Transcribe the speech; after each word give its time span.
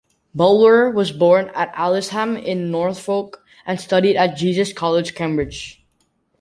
Bulwer 0.33 0.89
was 0.89 1.11
born 1.11 1.51
at 1.53 1.71
Aylsham 1.77 2.35
in 2.35 2.71
Norfolk 2.71 3.45
and 3.67 3.79
studied 3.79 4.17
at 4.17 4.35
Jesus 4.35 4.73
College, 4.73 5.13
Cambridge. 5.13 5.85